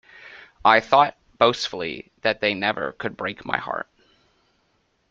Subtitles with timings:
[0.65, 3.87] I thought, boastfully, that they never could break my heart.